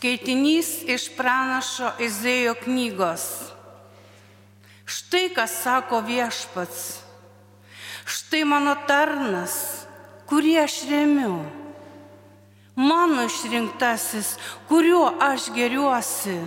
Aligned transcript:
Skaitinys 0.00 0.68
iš 0.88 1.10
pranašo 1.12 1.90
Izėjo 2.00 2.54
knygos. 2.62 3.24
Štai 4.88 5.26
kas 5.36 5.58
sako 5.60 5.98
viešpats. 6.06 7.02
Štai 8.08 8.40
mano 8.48 8.72
tarnas, 8.88 9.84
kurį 10.24 10.54
aš 10.62 10.76
remiu. 10.88 11.34
Mano 12.80 13.26
išrinktasis, 13.28 14.30
kuriuo 14.72 15.04
aš 15.20 15.50
geriuosi. 15.52 16.38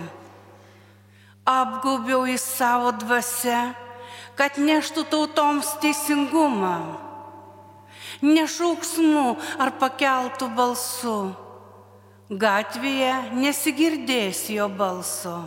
Apgaubiau 1.46 2.26
į 2.26 2.34
savo 2.42 2.90
dvasę, 3.04 3.60
kad 4.34 4.58
neštų 4.58 5.06
tautoms 5.14 5.76
teisingumą. 5.78 6.74
Nešauksmu 8.18 9.28
ar 9.62 9.76
pakeltų 9.78 10.50
balsu 10.58 11.43
Gatvėje 12.30 13.36
nesigirdės 13.36 14.46
jo 14.48 14.64
balso. 14.72 15.42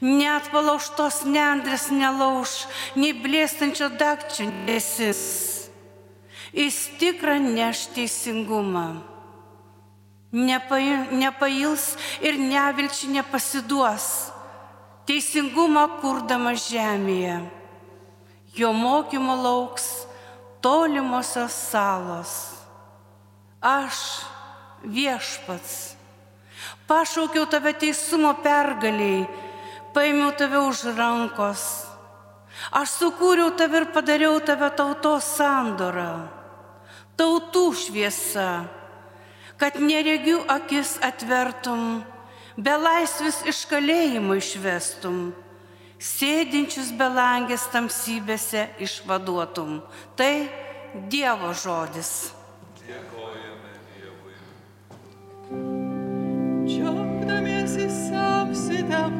Net 0.00 0.48
palauštos 0.48 1.26
nendrės 1.28 1.90
nelauž, 1.92 2.64
nei 2.96 3.12
blėstančio 3.12 3.90
dakčio 4.00 4.48
nesis. 4.64 5.68
Jis 6.56 6.78
tikrą 6.96 7.36
neš 7.44 7.90
teisingumą. 7.92 9.02
Nepails 10.32 11.84
ir 12.24 12.40
nevilčiai 12.40 13.12
nepasiduos. 13.18 14.32
Teisingumą 15.04 15.84
kurdama 16.00 16.56
žemėje. 16.56 17.42
Jo 18.56 18.72
mokymo 18.72 19.36
lauks 19.36 20.06
tolimosios 20.64 21.52
salos. 21.52 22.32
Aš 23.60 24.24
viešpats. 24.84 25.94
Pašaukiau 26.86 27.46
tave 27.50 27.72
teisumo 27.78 28.34
pergaliai, 28.42 29.24
paėmiau 29.94 30.32
tave 30.36 30.60
už 30.62 30.92
rankos. 30.96 31.64
Aš 32.70 32.98
sukūriau 33.00 33.54
tave 33.56 33.82
ir 33.82 33.88
padariau 33.94 34.38
tave 34.44 34.68
tautos 34.76 35.26
sandorą, 35.38 36.28
tautų 37.18 37.64
šviesa, 37.74 38.68
kad 39.58 39.78
neregių 39.80 40.42
akis 40.52 40.98
atvertum, 41.02 42.02
be 42.56 42.74
laisvis 42.76 43.40
iš 43.48 43.64
kalėjimo 43.70 44.36
išvestum, 44.38 45.32
sėdinčius 46.02 46.92
belangės 46.98 47.66
tamsybėse 47.72 48.68
išvaduotum. 48.82 49.80
Tai 50.18 50.34
Dievo 50.92 51.54
žodis. 51.56 52.34
Чудом 56.76 57.44
я 57.44 57.66
сам 57.90 58.54
всегда 58.54 59.10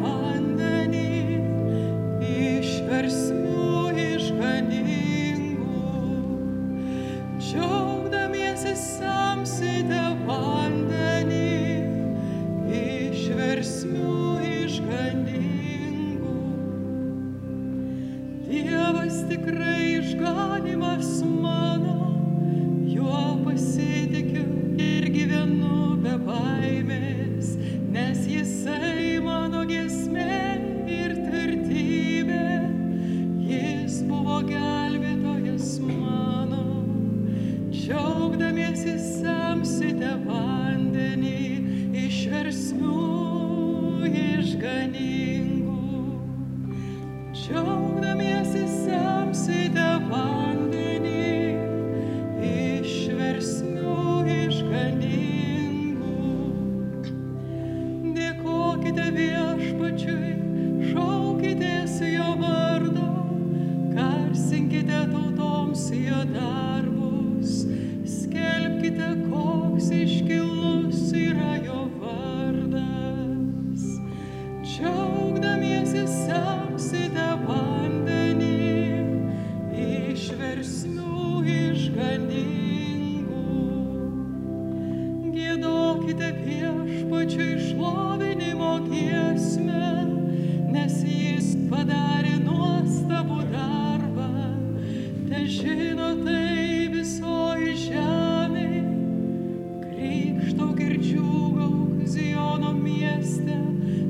mieste, 103.23 103.57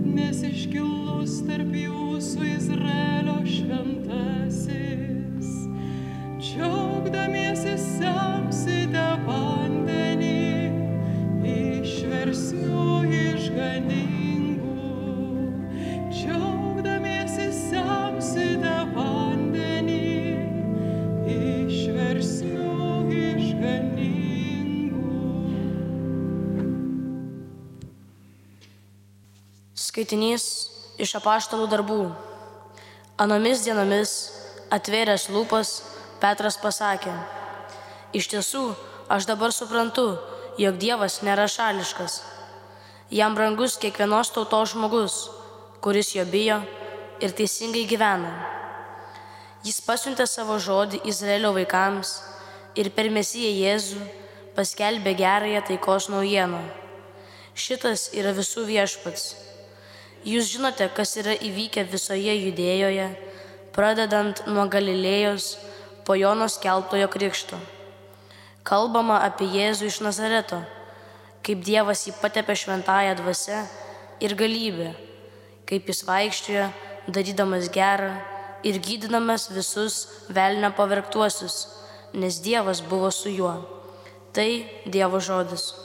nes 0.08 0.40
iškilus 0.46 1.42
tarp 1.44 1.72
jūsų 1.76 2.46
Izraelio 2.48 3.34
šventasis. 3.44 4.70
Džiaugdamiesi 6.40 7.74
semsite 7.82 9.04
vandenį, 9.26 10.72
išversmių 11.52 12.88
išganingų. 13.20 14.76
Džiaugdamiesi 16.08 17.48
semsite 17.60 18.76
vandenį, 18.96 20.04
išversmių. 21.36 22.71
Skaitinys 29.92 30.44
iš 31.04 31.10
apaštalų 31.18 31.66
darbų. 31.68 31.98
Anomis 33.20 33.60
dienomis 33.66 34.12
atvėręs 34.72 35.26
lūpas, 35.28 35.72
Petras 36.22 36.56
pasakė, 36.62 37.12
iš 38.16 38.30
tiesų 38.32 38.62
aš 39.12 39.26
dabar 39.28 39.52
suprantu, 39.52 40.06
jog 40.56 40.78
Dievas 40.80 41.18
nėra 41.28 41.44
šališkas. 41.44 42.14
Jam 43.12 43.36
brangus 43.36 43.76
kiekvienos 43.84 44.32
tautos 44.32 44.72
žmogus, 44.72 45.18
kuris 45.84 46.14
jo 46.16 46.24
bijo 46.24 46.62
ir 47.20 47.36
teisingai 47.36 47.84
gyvena. 47.92 48.32
Jis 49.60 49.84
pasiuntė 49.84 50.24
savo 50.24 50.56
žodį 50.56 51.04
Izraelio 51.12 51.52
vaikams 51.60 52.16
ir 52.80 52.94
per 52.96 53.12
Mesiją 53.12 53.52
Jėzų 53.60 54.08
paskelbė 54.56 55.18
gerąją 55.20 55.66
taikos 55.68 56.08
naujieną. 56.08 56.64
Šitas 57.52 58.08
yra 58.16 58.32
visų 58.32 58.70
viešpats 58.72 59.51
Jūs 60.22 60.52
žinote, 60.52 60.86
kas 60.94 61.16
yra 61.18 61.32
įvykę 61.34 61.82
visoje 61.90 62.30
judėjoje, 62.36 63.08
pradedant 63.74 64.44
nuo 64.46 64.68
Galilėjos 64.70 65.56
po 66.06 66.14
Jono 66.14 66.46
skelbtojo 66.46 67.08
krikšto. 67.10 67.58
Kalbama 68.62 69.18
apie 69.26 69.48
Jėzų 69.50 69.90
iš 69.90 69.98
Nazareto, 70.06 70.60
kaip 71.42 71.66
Dievas 71.66 72.06
jį 72.06 72.14
patepė 72.20 72.54
šventąją 72.54 73.16
dvasę 73.18 73.64
ir 74.22 74.36
galybę, 74.38 74.92
kaip 75.66 75.90
jis 75.90 76.04
vaikščiojo, 76.06 76.70
darydamas 77.10 77.66
gerą 77.74 78.14
ir 78.62 78.78
gydydamas 78.78 79.50
visus 79.50 80.04
velnio 80.30 80.70
pavergtuosius, 80.78 81.64
nes 82.14 82.38
Dievas 82.46 82.78
buvo 82.86 83.10
su 83.10 83.34
juo. 83.34 83.56
Tai 84.30 84.50
Dievo 84.86 85.18
žodis. 85.18 85.81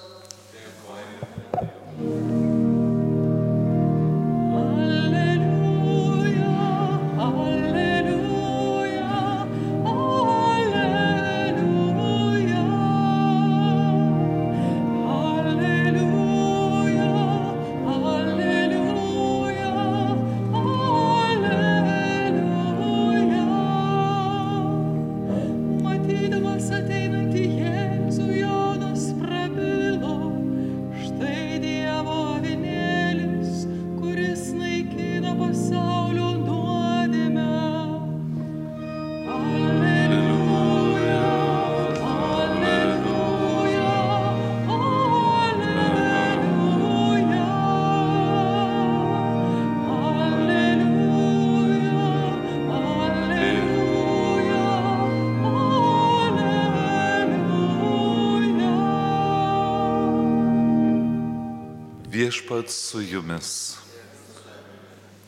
Viešpat 62.17 62.69
su 62.69 63.01
jumis. 63.01 63.77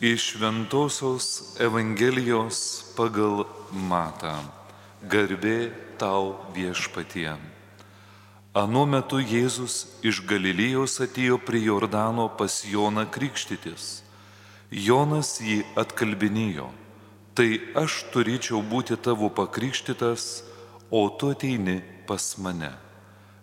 Iš 0.02 0.36
Ventosios 0.42 1.26
Evangelijos 1.62 2.60
pagal 2.98 3.44
Matą. 3.70 4.32
Garbė 5.12 5.70
tau 6.02 6.32
viešpatie. 6.56 7.36
Anu 8.58 8.88
metu 8.90 9.20
Jėzus 9.22 9.76
iš 10.02 10.24
Galilėjos 10.32 10.96
atėjo 11.06 11.38
prie 11.46 11.62
Jordano 11.68 12.26
pas 12.40 12.56
Joną 12.66 13.04
krikštytis. 13.18 14.02
Jonas 14.72 15.36
jį 15.46 15.60
atkalbinėjo. 15.84 16.72
Tai 17.38 17.50
aš 17.84 18.00
turėčiau 18.16 18.64
būti 18.72 18.98
tavo 18.98 19.30
pakrikštytas, 19.30 20.26
o 20.90 21.06
tu 21.14 21.30
ateini 21.36 21.84
pas 22.10 22.26
mane. 22.42 22.74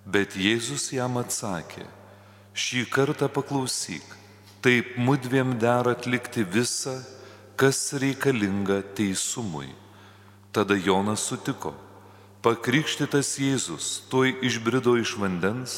Bet 0.02 0.34
Jėzus 0.34 0.88
jam 0.98 1.22
atsakė, 1.22 1.86
šį 2.56 2.86
kartą 2.88 3.28
paklausyk, 3.28 4.04
taip 4.64 4.96
mudviem 4.96 5.58
dera 5.60 5.92
atlikti 5.92 6.40
visą, 6.40 6.96
kas 7.56 7.92
reikalinga 8.00 8.80
teisumui. 8.96 9.68
Tada 10.52 10.76
Jonas 10.76 11.20
sutiko. 11.28 11.74
Pakrikštytas 12.40 13.34
Jėzus 13.42 13.86
tuoj 14.08 14.32
išbrido 14.48 14.94
iš 14.96 15.16
vandens, 15.20 15.74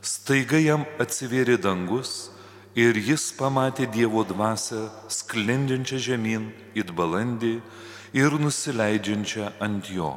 staiga 0.00 0.60
jam 0.62 0.86
atsivėrė 1.02 1.58
dangus 1.60 2.30
ir 2.78 2.96
jis 2.96 3.28
pamatė 3.36 3.88
Dievo 3.92 4.24
dvasę 4.24 4.86
sklendžiančią 5.12 6.00
žemyn 6.08 6.48
į 6.72 6.86
balandį 6.88 7.54
ir 8.16 8.38
nusileidžiančią 8.40 9.52
ant 9.60 9.92
jo. 9.92 10.14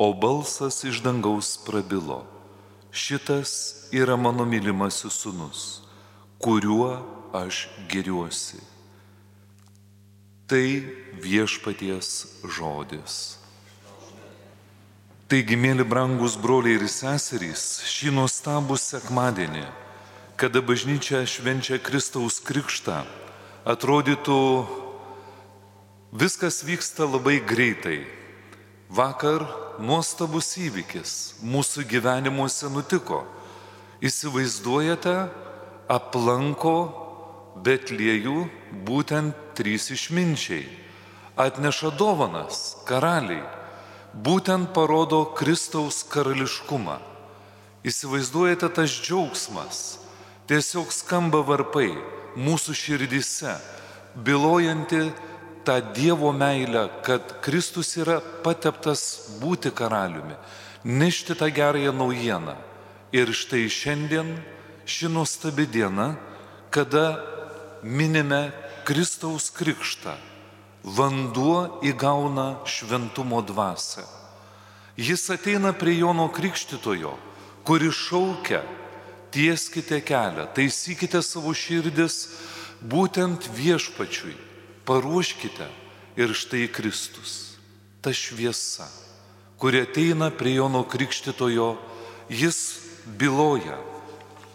O 0.00 0.10
balsas 0.16 0.82
iš 0.88 1.04
dangaus 1.04 1.54
prabilo. 1.66 2.24
Šitas 2.92 3.86
yra 3.92 4.16
mano 4.16 4.44
mylimasis 4.44 5.12
sunus, 5.22 5.82
kuriuo 6.38 6.90
aš 7.32 7.68
geriuosi. 7.88 8.58
Tai 10.50 10.66
viešpaties 11.22 12.26
žodis. 12.42 13.38
Taigi, 15.30 15.54
mėly 15.54 15.86
brangus 15.86 16.34
broliai 16.34 16.80
ir 16.80 16.88
seserys, 16.90 17.84
šį 17.86 18.10
nuostabų 18.16 18.74
sekmadienį, 18.74 19.62
kada 20.34 20.58
bažnyčia 20.58 21.22
švenčia 21.22 21.78
Kristaus 21.78 22.40
krikštą, 22.42 23.04
atrodytų 23.62 24.40
viskas 26.10 26.64
vyksta 26.66 27.06
labai 27.06 27.38
greitai. 27.46 28.00
Vakar 28.90 29.46
nuostabus 29.80 30.54
įvykis 30.60 31.12
mūsų 31.42 31.86
gyvenimuose 31.88 32.68
nutiko. 32.72 33.24
Įsivaizduojate, 34.00 35.16
aplanko 35.90 36.76
Betliejų 37.60 38.44
būtent 38.86 39.34
trys 39.58 39.90
išminčiai, 39.92 40.68
atneša 41.40 41.90
dovanas 41.98 42.60
karaliai 42.88 43.42
būtent 44.14 44.72
parodo 44.74 45.24
Kristaus 45.36 46.02
karališkumą. 46.10 46.98
Įsivaizduojate 47.86 48.68
tas 48.76 48.92
džiaugsmas, 48.92 50.00
tiesiog 50.50 50.90
skamba 50.92 51.40
varpai 51.46 51.92
mūsų 52.36 52.74
širdise, 52.76 53.54
bylojanti 54.14 55.10
tą 55.64 55.80
Dievo 55.94 56.32
meilę, 56.32 56.88
kad 57.02 57.40
Kristus 57.40 57.96
yra 57.96 58.20
pateptas 58.44 59.30
būti 59.40 59.70
karaliumi, 59.70 60.34
nešti 60.84 61.36
tą 61.36 61.50
gerąją 61.52 61.92
naujieną. 61.92 62.56
Ir 63.12 63.32
štai 63.34 63.66
šiandien 63.66 64.36
ši 64.86 65.10
nuostabi 65.10 65.66
diena, 65.66 66.14
kada 66.70 67.18
minime 67.82 68.52
Kristaus 68.86 69.50
krikštą 69.50 70.14
vanduo 70.84 71.80
įgauna 71.84 72.62
šventumo 72.64 73.42
dvasę. 73.42 74.04
Jis 74.96 75.30
ateina 75.30 75.72
prie 75.72 75.98
Jono 75.98 76.28
Krikštitojo, 76.28 77.14
kuris 77.64 77.94
šaukia, 77.94 78.62
tieskite 79.30 80.00
kelią, 80.00 80.48
taisykite 80.54 81.22
savo 81.22 81.54
širdis 81.54 82.28
būtent 82.82 83.46
viešpačiui, 83.54 84.34
paruoškite 84.84 85.68
ir 86.16 86.34
štai 86.34 86.68
Kristus, 86.72 87.56
ta 88.00 88.12
šviesa, 88.12 88.88
kuri 89.60 89.84
ateina 89.84 90.30
prie 90.30 90.56
Jono 90.58 90.82
Krikštitojo, 90.88 91.76
jis 92.28 92.58
byloja, 93.18 93.78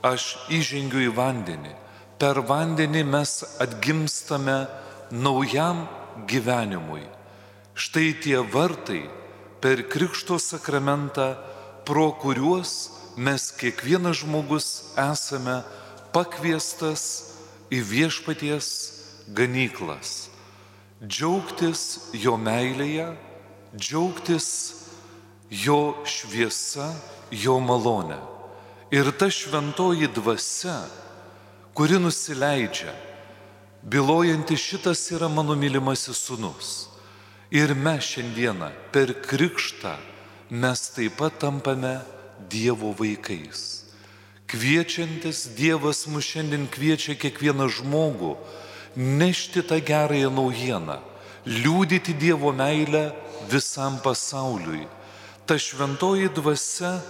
aš 0.06 0.36
įžengiu 0.54 1.08
į 1.08 1.12
vandenį, 1.16 1.74
per 2.22 2.42
vandenį 2.46 3.04
mes 3.10 3.42
atgimstame 3.62 4.66
naujam 5.12 5.86
gyvenimui. 6.30 7.04
Štai 7.76 8.14
tie 8.24 8.40
vartai 8.40 9.04
per 9.62 9.84
Krikšto 9.90 10.40
sakramentą, 10.40 11.36
pro 11.86 12.12
kuriuos 12.18 12.92
mes 13.18 13.52
kiekvienas 13.52 14.24
žmogus 14.24 14.96
esame 14.98 15.62
pakviestas 16.16 17.36
į 17.74 17.82
viešpaties 17.84 18.95
ganyklas. 19.28 20.30
Džiaugtis 21.04 22.12
jo 22.14 22.36
meilėje, 22.38 23.10
džiaugtis 23.76 24.48
jo 25.50 25.96
šviesa, 26.08 26.94
jo 27.32 27.60
malonė. 27.60 28.20
Ir 28.94 29.12
ta 29.18 29.28
šventoji 29.34 30.08
dvasia, 30.14 30.78
kuri 31.76 32.00
nusileidžia 32.00 32.94
bylojanti 33.86 34.58
šitas 34.58 35.12
yra 35.12 35.28
mano 35.30 35.56
mylimasis 35.56 36.18
sunus. 36.18 36.88
Ir 37.52 37.76
mes 37.76 38.04
šiandieną 38.04 38.72
per 38.92 39.14
krikštą 39.22 39.94
mes 40.50 40.90
taip 40.96 41.18
pat 41.18 41.40
tampame 41.40 42.00
Dievo 42.50 42.92
vaikais. 42.92 43.86
Kviečiantis 44.48 45.56
Dievas 45.58 46.06
mus 46.08 46.26
šiandien 46.26 46.68
kviečia 46.68 47.16
kiekvieną 47.16 47.70
žmogų 47.72 48.36
nešti 48.96 49.64
tą 49.64 49.80
gerąją 49.82 50.30
naujieną, 50.32 50.98
liūdyti 51.46 52.14
Dievo 52.14 52.52
meilę 52.54 53.12
visam 53.50 54.00
pasauliui. 54.00 54.88
Ta 55.46 55.60
šventoji 55.60 56.30
dvasia 56.30 57.02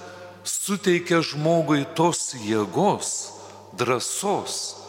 suteikia 0.44 1.22
žmogui 1.24 1.86
tos 1.96 2.36
jėgos, 2.36 3.32
drąsos, 3.78 4.86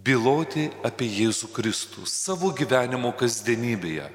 byloti 0.00 0.70
apie 0.86 1.08
Jėzų 1.08 1.50
Kristų 1.52 2.06
savo 2.08 2.52
gyvenimo 2.56 3.12
kasdienybėje. 3.12 4.06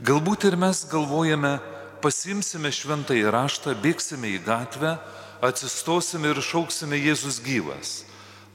Galbūt 0.00 0.48
ir 0.48 0.56
mes 0.56 0.82
galvojame, 0.90 1.58
pasimsime 2.00 2.72
šventąjį 2.72 3.26
raštą, 3.30 3.74
bėgsime 3.84 4.32
į 4.32 4.40
gatvę, 4.46 4.96
atsistosime 5.44 6.32
ir 6.32 6.40
šauksime 6.42 6.98
Jėzus 6.98 7.38
gyvas. 7.44 8.04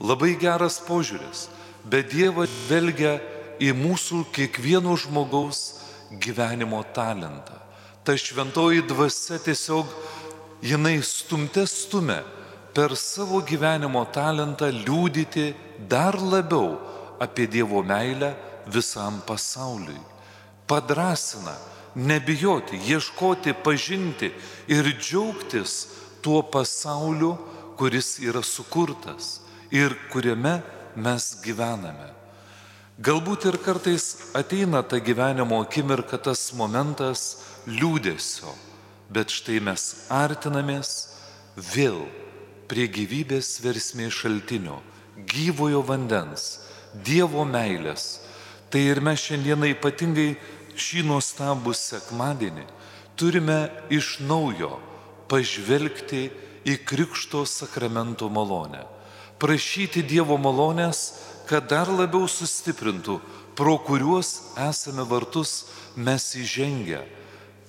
Labai 0.02 0.34
geras 0.42 0.82
požiūris, 0.84 1.48
bet 1.90 2.12
Dievas 2.14 2.52
velgia 2.70 3.20
į 3.62 3.72
mūsų 3.78 4.26
kiekvieno 4.36 4.96
žmogaus 5.00 5.82
gyvenimo 6.22 6.82
talentą. 6.96 7.60
Ta 8.06 8.18
šventoji 8.18 8.84
dvasia 8.86 9.40
tiesiog 9.42 9.90
jinai 10.66 11.00
stumte 11.04 11.66
stumia 11.70 12.22
per 12.76 12.96
savo 13.00 13.40
gyvenimo 13.46 14.04
talentą 14.14 14.70
liūdyti 14.74 15.54
dar 15.90 16.18
labiau 16.20 16.76
apie 17.22 17.48
Dievo 17.48 17.82
meilę 17.84 18.34
visam 18.68 19.22
pasauliui. 19.26 20.02
Padrasina 20.68 21.56
nebijoti, 21.96 22.78
ieškoti, 22.90 23.54
pažinti 23.64 24.32
ir 24.68 24.90
džiaugtis 25.00 25.88
tuo 26.22 26.42
pasauliu, 26.42 27.36
kuris 27.78 28.20
yra 28.20 28.42
sukurtas 28.44 29.40
ir 29.72 29.96
kuriame 30.12 30.62
mes 30.96 31.28
gyvename. 31.44 32.12
Galbūt 32.96 33.50
ir 33.50 33.58
kartais 33.60 34.32
ateina 34.38 34.82
ta 34.84 35.02
gyvenimo 35.04 35.60
akimirka, 35.64 36.18
tas 36.18 36.54
momentas 36.56 37.44
liūdėsio, 37.68 38.54
bet 39.12 39.34
štai 39.36 39.60
mes 39.60 40.08
artinamės 40.08 40.92
vėl 41.60 42.06
prie 42.72 42.88
gyvybės 42.88 43.60
versmės 43.64 44.16
šaltinio, 44.22 44.80
gyvojo 45.28 45.84
vandens, 45.86 46.62
Dievo 46.96 47.44
meilės. 47.44 48.22
Tai 48.72 48.80
ir 48.80 49.02
mes 49.04 49.20
šiandieną 49.20 49.68
ypatingai 49.74 50.38
šį 50.80 51.02
nuostabų 51.10 51.74
sekmadienį 51.76 52.64
turime 53.20 53.70
iš 53.92 54.20
naujo 54.24 54.78
pažvelgti 55.32 56.30
į 56.66 56.78
Krikšto 56.88 57.44
sakramento 57.46 58.30
malonę. 58.32 58.95
Prašyti 59.40 60.04
Dievo 60.08 60.38
malonės, 60.40 61.12
kad 61.50 61.68
dar 61.68 61.90
labiau 61.92 62.28
sustiprintų, 62.32 63.20
pro 63.56 63.76
kuriuos 63.84 64.56
esame 64.68 65.04
vartus 65.08 65.66
mes 65.96 66.24
įžengę. 66.40 67.04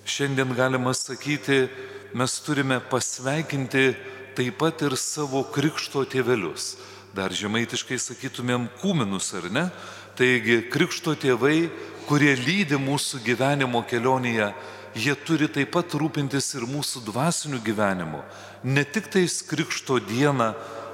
Šiandien 0.07 0.55
galima 0.55 0.95
sakyti, 0.95 1.67
mes 2.15 2.39
turime 2.47 2.79
pasveikinti 2.81 3.97
taip 4.39 4.59
pat 4.61 4.83
ir 4.87 4.97
savo 4.97 5.43
krikšto 5.43 6.05
tėvelius. 6.07 6.77
dar 7.17 7.33
žemaitiškai 7.33 7.97
sakytumėm 7.97 8.69
kūminus, 8.83 9.31
ar 9.39 9.49
ne? 9.49 9.71
Taigi 10.19 10.59
krikšto 10.69 11.15
tėvai, 11.17 11.71
kurie 12.05 12.35
lydi 12.37 12.77
mūsų 12.77 13.23
gyvenimo 13.25 13.81
kelionėje, 13.89 14.51
jie 14.97 15.15
turi 15.25 15.49
taip 15.49 15.73
pat 15.73 15.97
rūpintis 15.97 16.55
ir 16.59 16.67
mūsų 16.69 17.05
dvasiniu 17.09 17.61
gyvenimu. 17.65 18.21
Ne 18.65 18.85
tik 18.85 19.09
tais 19.13 19.41
krikšto 19.49 19.99
dieną, 20.05 20.53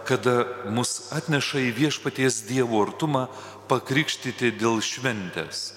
kada 0.09 0.47
mus 0.71 1.13
atneša 1.15 1.63
į 1.69 1.71
viešpaties 1.77 2.43
Dievo 2.49 2.83
artumą 2.85 3.29
pakrikštyti 3.71 4.53
dėl 4.59 4.83
šventės. 4.85 5.73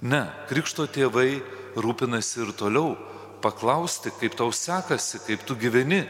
Ne, 0.00 0.28
krikšto 0.48 0.86
tėvai 0.88 1.42
rūpinasi 1.76 2.44
ir 2.44 2.52
toliau, 2.56 2.96
paklausti, 3.44 4.12
kaip 4.20 4.36
tau 4.36 4.52
sekasi, 4.52 5.20
kaip 5.26 5.44
tu 5.48 5.56
gyveni, 5.56 6.04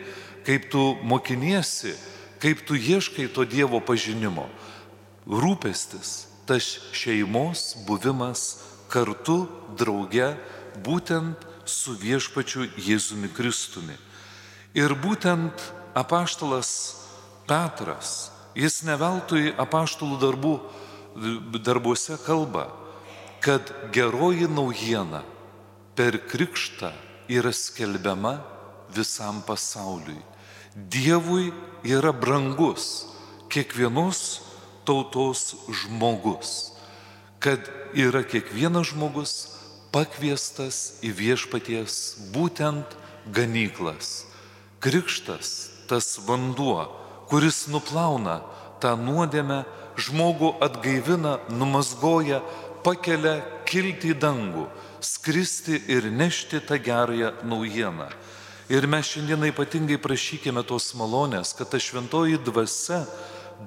kaip 0.47 0.71
tu 0.71 0.97
mokiniesi, 1.03 1.95
kaip 2.43 2.65
tu 2.67 2.75
ieškai 2.75 3.29
to 3.35 3.45
Dievo 3.45 3.81
pažinimo. 3.81 4.49
Rūpestis, 5.27 6.27
tas 6.47 6.67
šeimos 6.97 7.85
buvimas 7.87 8.62
kartu, 8.91 9.45
drauge, 9.79 10.35
būtent 10.83 11.47
su 11.67 11.95
viešpačiu 11.95 12.67
Jėzumi 12.79 13.31
Kristumi. 13.31 13.95
Ir 14.75 14.95
būtent 14.99 15.55
apaštalas 15.99 17.00
Petras, 17.50 18.30
jis 18.54 18.85
neveltui 18.87 19.50
apaštalų 19.59 20.19
darbų, 20.23 20.54
darbuose 21.66 22.14
kalba, 22.23 22.69
kad 23.42 23.73
geroji 23.95 24.47
naujiena 24.47 25.25
per 25.99 26.21
krikštą 26.30 26.92
yra 27.30 27.50
skelbiama 27.50 28.37
visam 28.95 29.42
pasauliui. 29.47 30.21
Dievui 30.75 31.50
yra 31.83 32.12
brangus 32.14 33.09
kiekvienos 33.50 34.42
tautos 34.87 35.57
žmogus, 35.66 36.71
kad 37.42 37.66
yra 37.99 38.23
kiekvienas 38.23 38.92
žmogus 38.92 39.35
pakviestas 39.90 41.00
į 41.02 41.11
viešpaties 41.19 41.95
būtent 42.35 42.95
ganyklas. 43.35 44.28
Krikštas, 44.80 45.71
tas 45.90 46.14
vanduo, 46.25 46.87
kuris 47.31 47.67
nuplauna 47.71 48.41
tą 48.83 48.97
nuodėmę, 48.99 49.63
žmogų 50.01 50.55
atgaivina, 50.65 51.39
numazgoja, 51.53 52.41
pakelia 52.85 53.41
kilti 53.69 54.15
į 54.15 54.19
dangų, 54.21 54.67
skristi 55.05 55.79
ir 55.93 56.09
nešti 56.11 56.63
tą 56.67 56.79
gerąją 56.81 57.33
naujieną. 57.45 58.09
Ir 58.71 58.87
mes 58.87 59.09
šiandieną 59.11 59.51
ypatingai 59.51 59.99
prašykime 59.99 60.63
tos 60.63 60.93
malonės, 60.95 61.53
kad 61.59 61.73
ta 61.73 61.79
šventoji 61.83 62.39
dvasia 62.47 63.03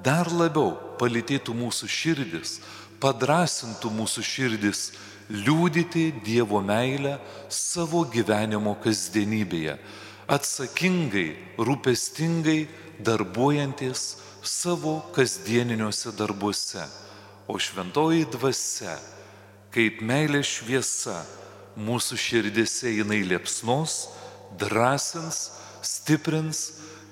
dar 0.04 0.30
labiau 0.32 0.72
palytėtų 0.98 1.52
mūsų 1.54 1.88
širdis, 1.92 2.58
padrasintų 3.02 3.90
mūsų 3.92 4.24
širdis 4.24 4.86
liūdyti 5.28 6.06
Dievo 6.24 6.60
meilę 6.64 7.18
savo 7.52 8.04
gyvenimo 8.08 8.74
kasdienybėje, 8.80 9.76
atsakingai, 10.24 11.28
rūpestingai 11.60 12.64
darbuojantis 13.00 14.16
savo 14.42 15.00
kasdieniniuose 15.14 16.12
darbuose. 16.18 16.84
O 17.48 17.58
šventoji 17.60 18.24
dvasia, 18.32 18.96
kaip 19.74 20.00
meilės 20.00 20.48
šviesa, 20.58 21.18
mūsų 21.76 22.16
širdise 22.20 22.92
jinai 22.94 23.20
liepsnos, 23.26 24.08
drąsins, 24.60 25.50
stiprins, 25.84 26.62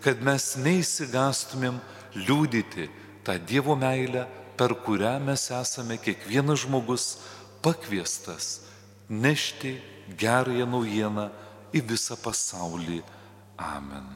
kad 0.03 0.23
mes 0.25 0.55
neįsigastumėm 0.57 1.79
liūdyti 2.17 2.89
tą 3.27 3.37
Dievo 3.39 3.77
meilę, 3.79 4.27
per 4.57 4.75
kurią 4.85 5.19
mes 5.25 5.49
esame 5.53 5.99
kiekvienas 6.01 6.65
žmogus 6.65 7.07
pakviestas 7.63 8.61
nešti 9.09 9.77
gerąją 10.19 10.67
naujieną 10.67 11.29
į 11.73 11.81
visą 11.89 12.17
pasaulį. 12.21 13.01
Amen. 13.57 14.07